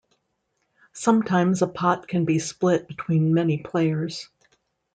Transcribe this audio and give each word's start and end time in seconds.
Sometimes 0.93 1.61
a 1.61 1.67
pot 1.67 2.07
can 2.07 2.25
be 2.25 2.39
split 2.39 2.87
between 2.87 3.35
many 3.35 3.59
players. 3.59 4.29